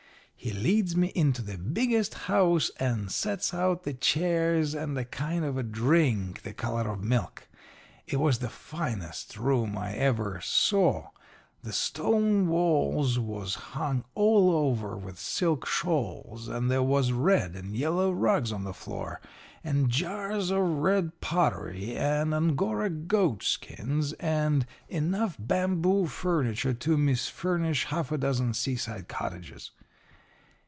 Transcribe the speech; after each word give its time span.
"He 0.43 0.53
leads 0.53 0.95
me 0.95 1.09
into 1.13 1.43
the 1.43 1.55
biggest 1.59 2.15
house, 2.15 2.71
and 2.79 3.11
sets 3.11 3.53
out 3.53 3.83
the 3.83 3.93
chairs 3.93 4.73
and 4.73 4.97
a 4.97 5.05
kind 5.05 5.45
of 5.45 5.55
a 5.55 5.61
drink 5.61 6.41
the 6.41 6.51
color 6.51 6.89
of 6.89 7.03
milk. 7.03 7.47
It 8.07 8.17
was 8.19 8.39
the 8.39 8.49
finest 8.49 9.37
room 9.37 9.77
I 9.77 9.93
ever 9.93 10.41
saw. 10.41 11.11
The 11.61 11.71
stone 11.71 12.47
walls 12.47 13.19
was 13.19 13.53
hung 13.53 14.03
all 14.15 14.49
over 14.49 14.97
with 14.97 15.19
silk 15.19 15.67
shawls, 15.67 16.47
and 16.47 16.71
there 16.71 16.81
was 16.81 17.11
red 17.11 17.55
and 17.55 17.75
yellow 17.75 18.11
rugs 18.11 18.51
on 18.51 18.63
the 18.63 18.73
floor, 18.73 19.21
and 19.63 19.91
jars 19.91 20.49
of 20.49 20.61
red 20.63 21.21
pottery 21.21 21.95
and 21.95 22.33
Angora 22.33 22.89
goat 22.89 23.43
skins, 23.43 24.13
and 24.13 24.65
enough 24.89 25.35
bamboo 25.37 26.07
furniture 26.07 26.73
to 26.73 26.97
misfurnish 26.97 27.85
half 27.85 28.11
a 28.11 28.17
dozen 28.17 28.55
seaside 28.55 29.07
cottages. 29.07 29.69